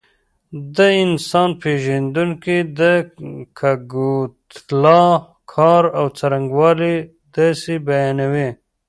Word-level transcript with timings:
د 0.75 0.77
انسان 1.03 1.49
پېژندونکي 1.61 2.57
د 2.79 2.81
کګوتلا 3.59 5.03
کار 5.53 5.83
او 5.99 6.05
څرنګوالی 6.17 6.95
داسې 7.35 7.73
بیانوي. 7.87 8.49